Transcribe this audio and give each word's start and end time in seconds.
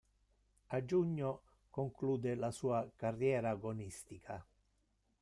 A 0.69 0.83
giugno 0.83 1.41
conclude 1.69 2.33
la 2.33 2.49
sua 2.49 2.89
carriera 2.95 3.49
agonistica. 3.51 4.43